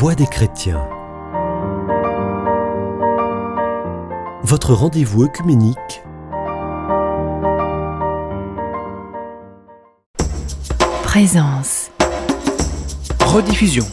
[0.00, 0.86] Voix des chrétiens.
[4.44, 5.76] Votre rendez-vous œcuménique.
[11.02, 11.90] Présence.
[13.18, 13.84] Rediffusion.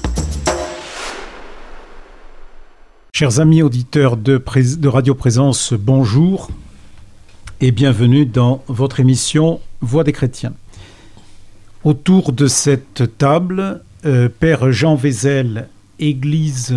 [3.12, 6.52] Chers amis auditeurs de, de, Radio Présence, bonjour
[7.62, 10.54] et bienvenue dans votre émission Voix des chrétiens.
[11.84, 15.68] Autour de cette table, euh, Père Jean Vézel,
[16.00, 16.76] Église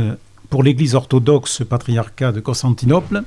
[0.50, 3.22] pour l'Église orthodoxe patriarcat de Constantinople,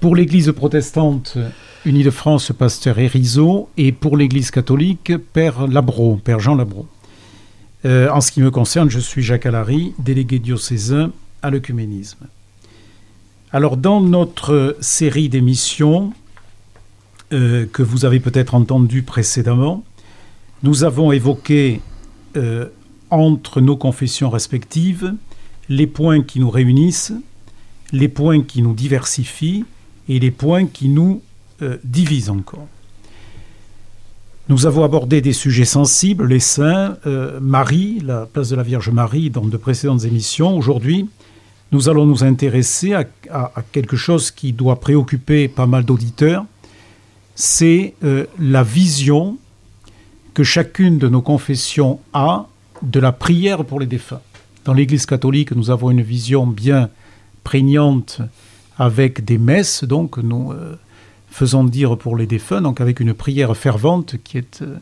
[0.00, 1.38] pour l'Église protestante
[1.84, 6.86] unie de France, Pasteur Erizo, et pour l'Église catholique, Père Labro, Père Jean Labro.
[7.84, 12.26] Euh, en ce qui me concerne, je suis Jacques Alary, délégué diocésain à l'œcuménisme.
[13.52, 16.12] Alors, dans notre série d'émissions
[17.32, 19.84] euh, que vous avez peut-être entendues précédemment,
[20.62, 21.80] nous avons évoqué
[22.36, 22.66] euh,
[23.10, 25.14] entre nos confessions respectives
[25.68, 27.12] les points qui nous réunissent,
[27.92, 29.64] les points qui nous diversifient
[30.08, 31.22] et les points qui nous
[31.62, 32.66] euh, divisent encore.
[34.48, 38.90] Nous avons abordé des sujets sensibles, les saints, euh, Marie, la place de la Vierge
[38.90, 40.56] Marie dans de précédentes émissions.
[40.56, 41.08] Aujourd'hui,
[41.72, 43.04] nous allons nous intéresser à,
[43.72, 46.44] quelque chose qui doit préoccuper pas mal d'auditeurs,
[47.34, 47.94] c'est
[48.38, 49.36] la vision
[50.32, 52.46] que chacune de nos confessions a
[52.82, 54.20] de la prière pour les défunts.
[54.64, 56.90] Dans l'Église catholique, nous avons une vision bien
[57.44, 58.20] prégnante
[58.78, 60.76] avec des messes, donc nous euh,
[61.30, 64.76] faisons dire pour les défunts, donc avec une prière fervente qui est, euh,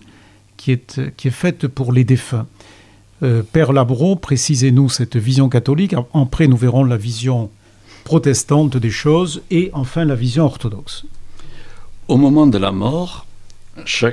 [0.56, 2.46] qui est, qui est faite pour les défunts.
[3.22, 5.94] Euh, Père Labro, précisez-nous cette vision catholique.
[6.14, 7.50] Après, nous verrons la vision
[8.04, 11.04] protestante des choses et enfin la vision orthodoxe.
[12.08, 13.26] Au moment de la mort,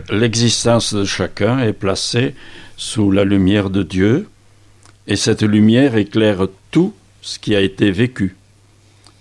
[0.10, 2.36] l'existence de chacun est placée
[2.78, 4.28] sous la lumière de Dieu,
[5.08, 8.36] et cette lumière éclaire tout ce qui a été vécu.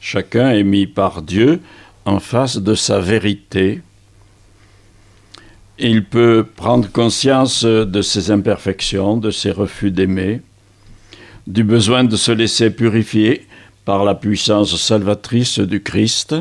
[0.00, 1.60] Chacun est mis par Dieu
[2.04, 3.82] en face de sa vérité.
[5.78, 10.40] Il peut prendre conscience de ses imperfections, de ses refus d'aimer,
[11.46, 13.46] du besoin de se laisser purifier
[13.84, 16.34] par la puissance salvatrice du Christ.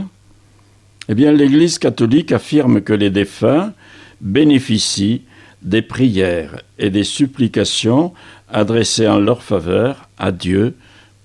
[1.07, 3.73] Eh bien, l'Église catholique affirme que les défunts
[4.21, 5.23] bénéficient
[5.61, 8.13] des prières et des supplications
[8.49, 10.75] adressées en leur faveur à Dieu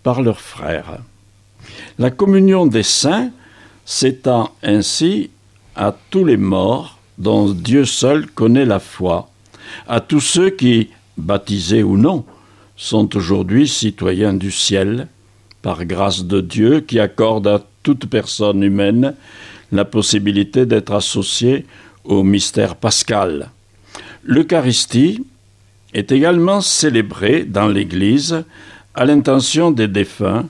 [0.03, 0.99] par leurs frères.
[1.99, 3.31] La communion des saints
[3.85, 5.31] s'étend ainsi
[5.77, 9.31] à tous les morts dont Dieu seul connaît la foi,
[9.87, 12.25] à tous ceux qui, baptisés ou non,
[12.77, 15.09] sont aujourd'hui citoyens du ciel,
[15.63, 19.15] par grâce de Dieu qui accorde à toute personne humaine
[19.73, 21.67] la possibilité d'être associée
[22.05, 23.51] au mystère pascal.
[24.23, 25.25] L'Eucharistie
[25.93, 28.45] est également célébrée dans l'Église
[28.95, 30.47] à l'intention des défunts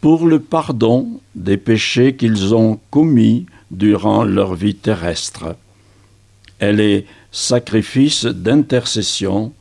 [0.00, 5.56] pour le pardon des péchés qu'ils ont commis durant leur vie terrestre.
[6.58, 9.52] Elle est sacrifice d'intercession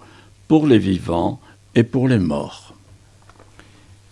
[0.48, 1.40] pour les vivants
[1.76, 2.74] et pour les morts.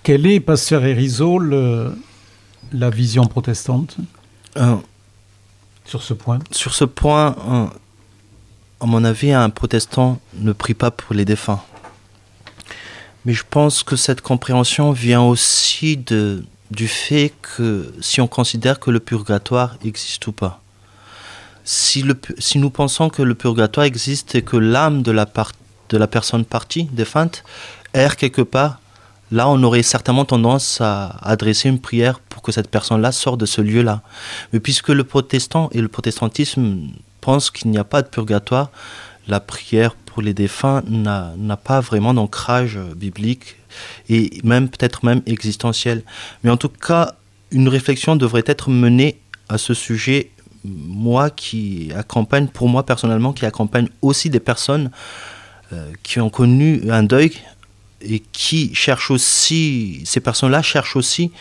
[0.03, 3.97] Quelle est, Pasteur Erizo, la vision protestante?
[5.89, 7.35] Sur ce point Sur ce point,
[8.79, 11.61] à mon avis, un protestant ne prie pas pour les défunts.
[13.25, 18.79] Mais je pense que cette compréhension vient aussi de, du fait que si on considère
[18.79, 20.61] que le purgatoire existe ou pas.
[21.65, 25.27] Si, le, si nous pensons que le purgatoire existe et que l'âme de la,
[25.89, 27.43] de la personne partie, défunte,
[27.93, 28.79] erre quelque part,
[29.31, 33.45] là on aurait certainement tendance à adresser une prière pour que cette personne-là sorte de
[33.45, 34.01] ce lieu-là.
[34.53, 36.87] Mais puisque le protestant et le protestantisme
[37.21, 38.71] pensent qu'il n'y a pas de purgatoire,
[39.27, 43.55] la prière pour les défunts n'a pas vraiment d'ancrage biblique
[44.09, 46.03] et même peut-être même existentiel.
[46.43, 47.13] Mais en tout cas,
[47.51, 50.31] une réflexion devrait être menée à ce sujet.
[50.65, 54.91] Moi qui accompagne, pour moi personnellement, qui accompagne aussi des personnes
[55.71, 57.31] euh, qui ont connu un deuil
[58.01, 61.31] et qui cherchent aussi, ces personnes-là cherchent aussi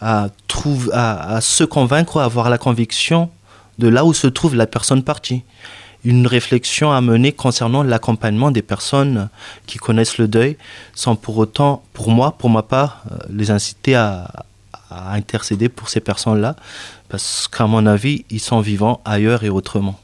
[0.00, 3.30] à, trouver, à, se convaincre, à avoir la conviction
[3.78, 5.42] de là où se trouve la personne partie.
[6.04, 9.30] Une réflexion à mener concernant l'accompagnement des personnes
[9.66, 10.58] qui connaissent le deuil,
[10.94, 14.44] sans pour autant, pour moi, pour ma part, euh, les inciter à,
[14.90, 16.56] à intercéder pour ces personnes-là,
[17.08, 19.98] parce qu'à mon avis, ils sont vivants ailleurs et autrement.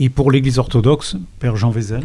[0.00, 2.04] Et pour l'Église orthodoxe, Père Jean Vézel?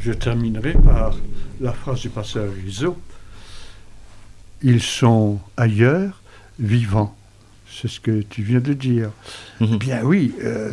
[0.00, 1.14] Je terminerai par
[1.60, 2.96] la phrase du pasteur Rizzo
[4.62, 6.20] ils sont ailleurs,
[6.58, 7.14] vivants.
[7.70, 9.10] C'est ce que tu viens de dire.
[9.60, 9.78] Mhm.
[9.78, 10.72] Bien oui, euh,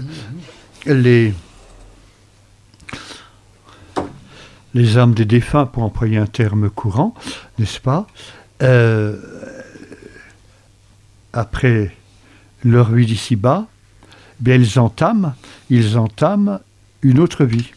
[0.85, 1.33] les...
[4.73, 7.13] les âmes des défunts, pour employer un terme courant,
[7.57, 8.07] n'est-ce pas
[8.61, 9.17] euh,
[11.33, 11.95] Après
[12.63, 13.67] leur vie d'ici-bas,
[14.39, 15.33] bien, ils entament,
[15.69, 16.59] ils entament
[17.01, 17.71] une autre vie.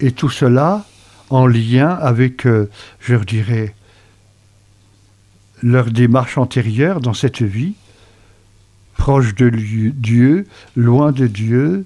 [0.00, 0.84] Et tout cela
[1.28, 2.68] en lien avec, euh,
[3.00, 3.74] je dirais,
[5.62, 7.74] leur démarche antérieure dans cette vie,
[8.96, 11.84] proche de Dieu, loin de Dieu.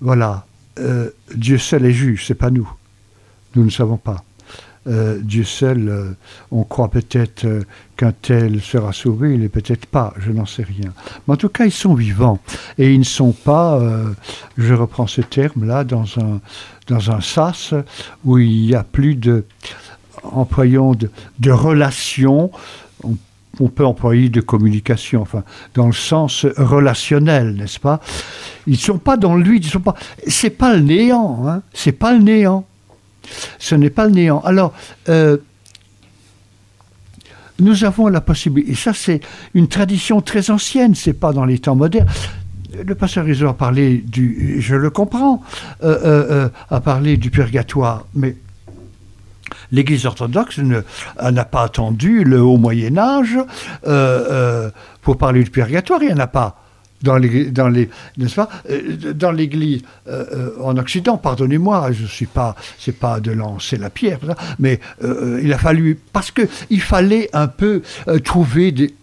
[0.00, 0.46] Voilà,
[0.78, 2.70] euh, Dieu seul est juge, c'est pas nous.
[3.54, 4.24] Nous ne savons pas.
[4.88, 6.10] Euh, Dieu seul, euh,
[6.50, 7.46] on croit peut-être
[7.96, 10.92] qu'un tel sera sauvé, il n'est peut-être pas, je n'en sais rien.
[11.26, 12.40] Mais en tout cas, ils sont vivants
[12.78, 13.80] et ils ne sont pas,
[14.58, 16.40] je reprends ce terme-là, dans un,
[16.88, 17.74] dans un sas
[18.24, 19.44] où il n'y a plus de,
[20.24, 22.50] employons de, de relations,
[23.60, 25.44] on, peut employer de communication, enfin,
[25.74, 28.00] dans le sens relationnel, n'est-ce pas?
[28.66, 29.94] Ils ne sont pas dans lui, ils sont pas.
[30.26, 32.66] C'est pas le néant, hein C'est pas le néant.
[33.58, 34.40] Ce n'est pas le néant.
[34.40, 34.72] Alors.
[35.08, 35.38] Euh,
[37.58, 39.20] nous avons la possibilité, et ça c'est
[39.54, 42.08] une tradition très ancienne, c'est pas dans les temps modernes,
[42.84, 45.42] le pasteur Rizzo a parlé du, je le comprends,
[45.84, 48.36] euh, euh, a parlé du purgatoire, mais
[49.70, 53.38] l'Église orthodoxe n'a pas attendu le haut Moyen Âge
[55.02, 56.02] pour parler du purgatoire.
[56.02, 56.62] Il n'y en a pas
[57.02, 57.68] dans les, dans
[58.34, 59.82] pas euh, l'Église
[60.60, 61.16] en Occident.
[61.16, 64.18] Pardonnez-moi, je suis pas, c'est pas de lancer la pierre,
[64.58, 67.82] mais il a fallu parce que il fallait un peu
[68.24, 68.94] trouver des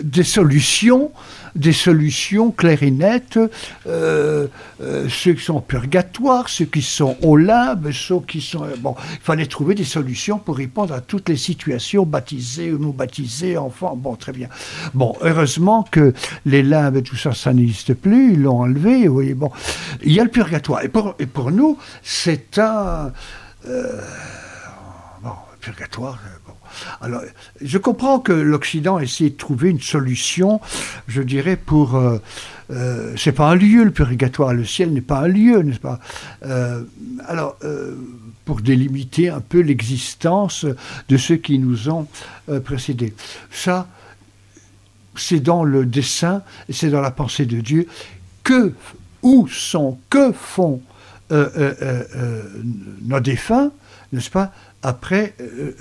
[0.00, 1.12] des solutions
[1.54, 3.38] des solutions claires et nettes,
[3.86, 4.46] euh,
[4.80, 8.66] euh, ceux qui sont en purgatoire, ceux qui sont au limbe, ceux qui sont...
[8.78, 12.90] Bon, il fallait trouver des solutions pour répondre à toutes les situations, baptisés ou non
[12.90, 14.48] baptisés, enfants, bon, très bien.
[14.94, 16.14] Bon, heureusement que
[16.46, 19.50] les limbes et tout ça, ça n'existe plus, ils l'ont enlevé, vous voyez, bon.
[20.02, 20.82] Il y a le purgatoire.
[20.84, 23.12] Et pour, et pour nous, c'est un...
[23.68, 24.00] Euh,
[25.22, 26.18] bon, purgatoire,
[27.00, 27.22] alors,
[27.60, 30.60] je comprends que l'Occident essaie de trouver une solution,
[31.08, 31.96] je dirais, pour.
[31.96, 32.18] Euh,
[32.70, 36.00] euh, c'est pas un lieu, le purgatoire, le ciel n'est pas un lieu, n'est-ce pas?
[36.44, 36.82] Euh,
[37.26, 37.56] Alors,
[38.44, 40.66] pour délimiter un peu l'existence
[41.08, 42.06] de ceux qui nous ont
[42.64, 43.14] précédés.
[43.50, 43.88] Ça,
[45.14, 47.86] c'est dans le dessin, c'est dans la pensée de Dieu.
[48.42, 48.72] Que,
[49.22, 50.80] où sont, que font
[53.02, 53.72] nos défunts,
[54.12, 54.52] n'est-ce pas
[54.82, 55.74] après euh,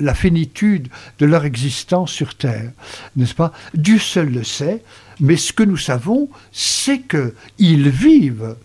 [0.00, 0.88] la finitude
[1.18, 2.72] de leur existence sur Terre,
[3.16, 4.82] n'est-ce pas Dieu seul le sait,
[5.20, 8.56] mais ce que nous savons, c'est qu'ils vivent.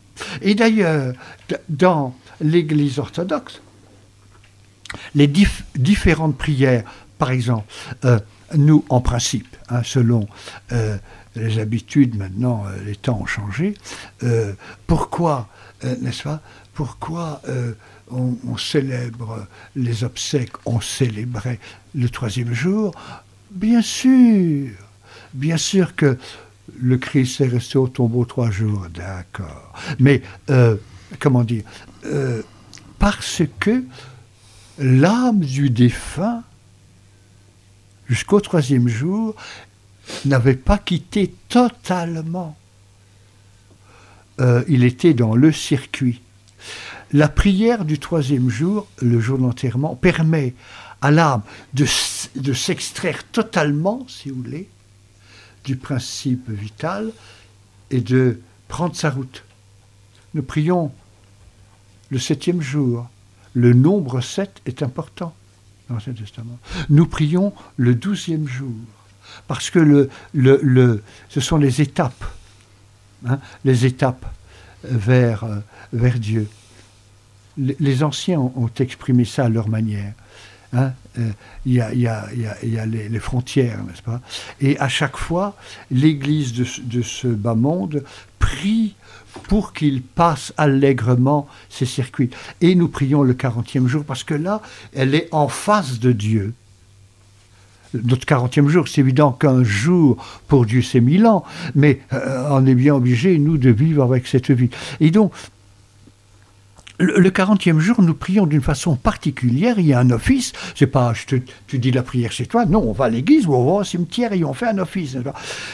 [0.42, 1.14] Et d'ailleurs,
[1.70, 3.62] dans l'Église orthodoxe,
[5.14, 5.32] les
[5.76, 6.84] différentes prières,
[7.18, 7.66] par exemple,
[8.06, 8.20] euh,
[8.56, 10.28] nous, en principe, hein, selon
[10.72, 10.98] euh,
[11.36, 13.74] les habitudes, maintenant, les temps ont changé,
[14.88, 15.48] pourquoi,
[16.02, 16.42] n'est-ce pas
[16.74, 17.42] Pourquoi
[18.10, 19.46] on, célèbre
[19.76, 21.60] les obsèques, on célébrait
[21.94, 22.94] le troisième jour?
[23.52, 24.72] Bien sûr,
[25.34, 26.18] bien sûr que
[26.80, 29.74] le Christ est resté au tombeau trois jours, d'accord.
[30.00, 30.76] Mais, euh,
[31.20, 31.64] comment dire,
[32.06, 32.42] euh,
[33.00, 33.84] parce que
[34.80, 36.44] l'âme du défunt,
[38.08, 39.36] jusqu'au troisième jour,
[40.26, 42.58] n'avait pas quitté totalement.
[44.40, 46.22] Euh, il était dans le circuit.
[47.14, 50.54] La prière du troisième jour, le jour d'enterrement, permet
[51.02, 51.86] à l'âme de,
[52.54, 54.68] s'extraire totalement, si vous voulez,
[55.64, 57.12] du principe vital
[57.92, 59.44] et de prendre sa route.
[60.34, 60.92] Nous prions
[62.10, 63.08] le septième jour.
[63.54, 65.34] Le nombre sept est important
[65.88, 66.58] dans l'Ancien Testament.
[66.90, 68.74] Nous prions le douzième jour,
[69.48, 72.26] parce que le, le, ce sont les étapes,
[73.28, 74.26] hein, les étapes
[74.84, 75.46] vers,
[75.94, 76.48] vers Dieu
[77.58, 80.14] les anciens ont, exprimé ça à leur manière.
[81.66, 81.86] Il y, a,
[82.86, 84.22] les, frontières, n'est-ce pas?
[84.60, 85.56] Et à chaque fois,
[85.90, 88.04] l'Église de, ce bas monde
[88.40, 88.96] prie
[89.44, 92.30] pour qu'il passe allègrement ces circuits.
[92.62, 94.62] Et nous prions le 40e jour parce que là,
[94.94, 96.54] elle est en face de Dieu.
[98.04, 101.44] Notre 40e jour, c'est évident qu'un jour pour Dieu c'est mille ans,
[101.76, 104.70] mais euh, on est bien obligé, nous, de vivre avec cette vie.
[105.00, 105.32] Et donc,
[106.98, 109.80] le, 40e jour, nous prions d'une façon particulière.
[109.80, 110.54] Il y a un office.
[110.76, 111.14] C'est pas,
[111.68, 112.66] tu dis la prière chez toi.
[112.66, 115.18] Non, on va à l'église ou on va au cimetière et on fait un office.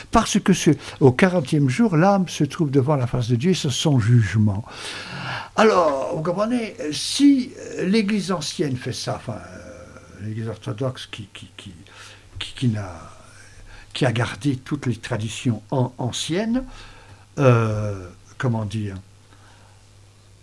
[0.10, 0.51] Parce que
[1.00, 4.63] au 40e jour, l'âme se trouve devant la face de Dieu c'est son jugement.
[5.56, 7.51] Alors, vous comprenez, si
[7.84, 11.28] l'église ancienne fait ça, enfin, euh, l'église orthodoxe qui,
[12.43, 16.63] qui, a gardé toutes les traditions anciennes,
[17.39, 18.07] euh,
[18.38, 18.95] comment dire,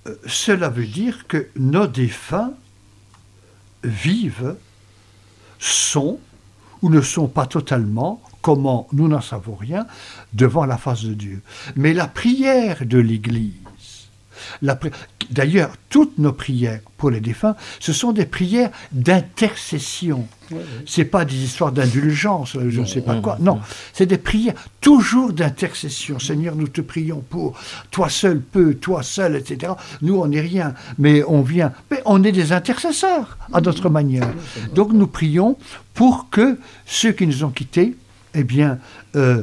[0.07, 2.53] euh, cela veut dire que nos défunts
[3.85, 4.57] vivent,
[5.59, 6.21] sont
[6.83, 9.87] ou ne sont pas totalement, comment nous n'en savons rien,
[10.33, 11.43] devant la face de Dieu.
[11.75, 13.55] Mais la prière de l'Église,
[15.31, 20.27] D'ailleurs, toutes nos prières pour les défunts, ce sont des prières d'intercession.
[20.87, 23.37] C'est pas des histoires d'indulgence, euh, je ne sais pas quoi.
[23.41, 23.61] Non,
[23.93, 26.19] c'est des prières toujours d'intercession.
[26.19, 27.59] Seigneur, nous te prions pour
[27.91, 29.75] toi seul peux, toi seul, etc.
[30.01, 31.73] Nous, on n'est rien, mais on vient.
[31.91, 34.29] Mais on est des intercesseurs à notre manière.
[34.75, 35.59] Donc, nous prions
[35.93, 37.97] pour que ceux qui nous ont quittés,
[38.35, 38.79] eh bien,
[39.17, 39.43] euh,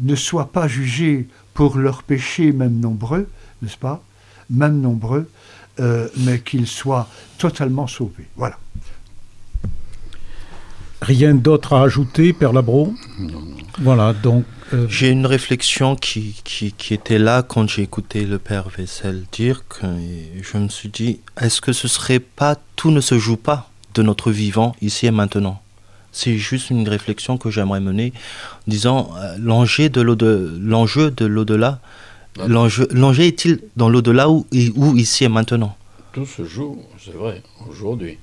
[0.00, 3.28] ne soient pas jugés pour leurs péchés, même nombreux,
[3.62, 4.02] n'est-ce pas
[4.50, 5.30] Même nombreux,
[5.80, 8.28] euh, mais qu'ils soient totalement sauvés.
[8.36, 8.58] Voilà.
[11.00, 12.94] Rien d'autre à ajouter, Père Labro?
[13.78, 14.44] Voilà, donc.
[14.72, 19.24] euh, J'ai une réflexion qui, qui, qui était là quand j'ai écouté le père Vessel
[19.32, 19.86] dire que
[20.40, 24.02] je me suis dit, est-ce que ce serait pas, tout ne se joue pas de
[24.02, 25.60] notre vivant ici et maintenant?
[26.12, 28.12] C'est juste une réflexion que j'aimerais mener,
[28.68, 31.80] en disant, euh, l'enjeu de l'au-de- l'enjeu de l'au-delà,
[32.36, 34.46] l'enjeu est-il dans l'au-delà ou,
[34.96, 35.76] ici et maintenant?
[36.12, 38.18] Tout se joue, c'est vrai, aujourd'hui.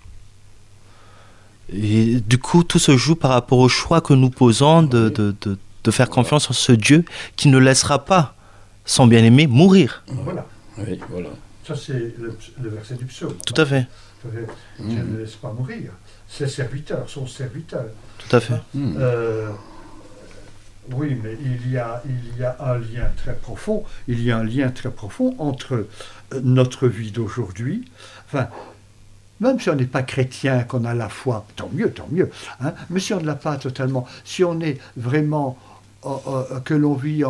[1.72, 5.36] Et du coup, tout se joue par rapport au choix que nous posons de, de,
[5.42, 8.36] de, de faire confiance en ce Dieu qui ne laissera pas
[8.86, 10.04] son bien-aimé mourir.
[10.08, 10.46] Voilà.
[10.78, 11.30] Oui, voilà.
[11.68, 13.36] Ça, c'est le, le verset du psaume.
[13.46, 13.86] Tout à fait,
[14.80, 15.92] Dieu ne laisse pas mourir.
[16.28, 17.86] Ses serviteurs, son serviteur.
[18.18, 18.54] tout à fait.
[18.76, 19.50] Euh,
[20.94, 23.84] oui, mais il y, a, il y a un lien très profond.
[24.08, 25.74] Il y a un lien très profond entre
[26.34, 27.86] euh, notre vie d'aujourd'hui.
[28.28, 28.48] Enfin,
[29.40, 32.30] même si on n'est pas chrétien, qu'on a la foi, tant mieux, tant mieux.
[32.60, 35.58] hein, mais si on ne l'a pas totalement, si on est vraiment
[36.06, 37.24] euh, euh, que l'on vit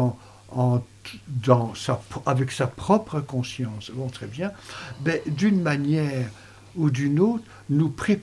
[2.25, 4.51] avec sa propre conscience, bon, très bien,
[5.01, 6.27] ben, d'une manière
[6.75, 8.21] ou d'une autre, nous pré-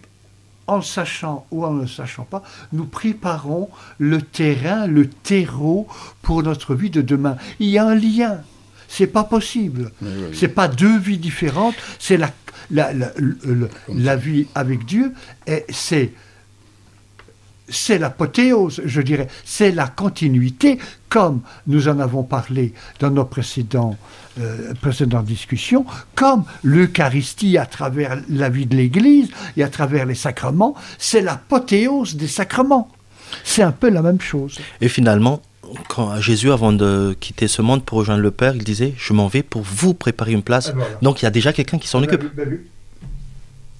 [0.66, 2.42] en le sachant ou en ne le sachant pas,
[2.72, 3.68] nous préparons
[3.98, 5.86] le terrain, le terreau
[6.22, 7.36] pour notre vie de demain.
[7.60, 8.40] Il y a un lien.
[8.88, 9.90] C'est pas possible.
[10.00, 10.36] Oui, oui.
[10.36, 11.74] C'est pas deux vies différentes.
[11.98, 12.30] C'est la,
[12.70, 15.12] la, la, le- la vie avec Dieu
[15.46, 16.12] et c'est
[17.68, 23.96] c'est l'apothéose, je dirais, c'est la continuité, comme nous en avons parlé dans nos précédents,
[24.40, 30.14] euh, précédentes discussions, comme l'Eucharistie à travers la vie de l'Église et à travers les
[30.14, 32.90] sacrements, c'est l'apothéose des sacrements.
[33.44, 34.58] C'est un peu la même chose.
[34.80, 35.42] Et finalement,
[35.88, 39.26] quand Jésus, avant de quitter ce monde pour rejoindre le Père, il disait Je m'en
[39.26, 40.68] vais pour vous préparer une place.
[40.68, 40.98] Ah, voilà.
[41.02, 42.22] Donc il y a déjà quelqu'un qui s'en occupe.
[42.36, 42.60] Ben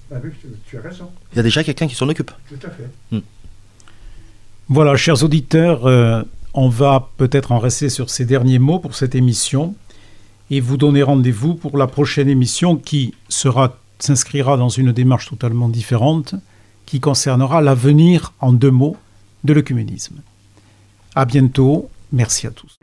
[0.09, 0.21] ben
[0.69, 2.31] tu- as raison, Il y a déjà quelqu'un qui s'en occupe.
[2.49, 3.21] tout à fait.
[4.69, 9.15] Voilà, chers auditeurs, euh, on va peut-être en rester sur ces derniers mots pour cette
[9.15, 9.75] émission
[10.51, 16.35] et vous donner rendez-vous pour la prochaine émission qui s'inscrira dans une démarche totalement différente
[16.85, 18.97] qui concernera l'avenir en deux mots
[19.45, 20.17] de l'œcuménisme.
[21.15, 22.77] À bientôt, merci à tous.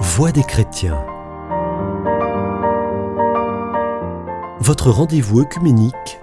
[0.00, 1.04] Voix des chrétiens.
[4.60, 6.18] Votre rendez-vous œcuménique